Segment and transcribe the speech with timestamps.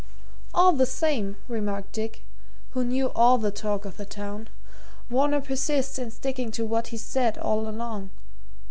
[0.51, 2.23] "All the same," remarked Dick,
[2.71, 4.47] who knew all the talk of the town,
[5.11, 8.09] "Varner persists in sticking to what he's said all along.